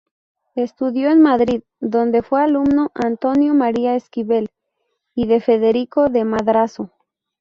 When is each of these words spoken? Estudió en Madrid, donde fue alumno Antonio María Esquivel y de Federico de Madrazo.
Estudió 0.55 1.11
en 1.11 1.21
Madrid, 1.21 1.61
donde 1.79 2.23
fue 2.23 2.41
alumno 2.41 2.89
Antonio 2.95 3.53
María 3.53 3.93
Esquivel 3.93 4.49
y 5.13 5.27
de 5.27 5.39
Federico 5.41 6.09
de 6.09 6.25
Madrazo. 6.25 6.89